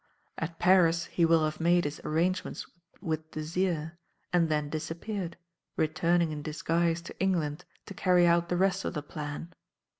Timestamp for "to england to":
7.03-7.93